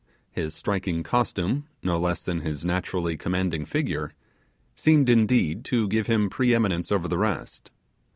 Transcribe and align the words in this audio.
His 0.31 0.55
striking 0.55 1.03
costume, 1.03 1.67
no 1.83 1.99
less 1.99 2.23
than 2.23 2.39
his 2.41 2.65
naturally 2.65 3.15
commanding 3.17 3.65
figure, 3.65 4.15
seemed 4.73 5.11
indeed 5.11 5.63
to 5.65 5.87
give 5.87 6.07
him 6.07 6.27
pre 6.27 6.55
eminence 6.55 6.91
over 6.91 7.07
the 7.07 7.19
rest. 7.19 7.69